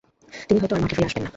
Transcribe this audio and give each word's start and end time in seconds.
তিনি 0.47 0.57
হয়তো 0.59 0.75
আর 0.75 0.81
মাঠে 0.81 0.95
ফিরে 0.95 1.07
আসবেন 1.07 1.23
না। 1.23 1.29